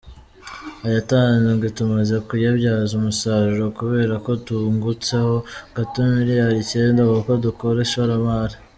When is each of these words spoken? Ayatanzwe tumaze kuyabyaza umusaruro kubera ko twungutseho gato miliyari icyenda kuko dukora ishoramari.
Ayatanzwe 0.87 1.65
tumaze 1.77 2.15
kuyabyaza 2.27 2.91
umusaruro 2.99 3.65
kubera 3.77 4.13
ko 4.25 4.31
twungutseho 4.45 5.35
gato 5.75 5.97
miliyari 6.15 6.55
icyenda 6.63 7.01
kuko 7.13 7.31
dukora 7.45 7.79
ishoramari. 7.87 8.55